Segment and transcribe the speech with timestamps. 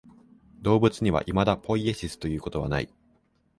[0.63, 2.89] 動物にはいまだポイエシスということはない。